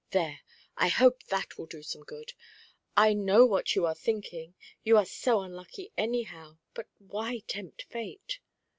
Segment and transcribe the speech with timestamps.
[0.09, 0.39] "There!
[0.77, 2.33] I hope that will do some good.
[2.97, 6.57] I know what you are thinking you are so unlucky, anyhow.
[6.73, 8.39] But why tempt fate?"